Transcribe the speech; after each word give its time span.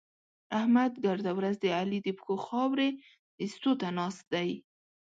احمد 0.59 0.93
ګرده 1.05 1.31
ورځ 1.37 1.55
د 1.61 1.65
علي 1.79 1.99
د 2.03 2.09
پښو 2.17 2.35
خاورې 2.45 2.89
اېستو 3.41 3.71
ته 3.81 3.87
ناست 3.97 4.23
دی. 4.33 4.49